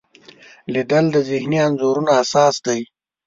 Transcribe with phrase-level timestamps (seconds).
[0.73, 2.81] لیدل د ذهني انځورونو اساس دی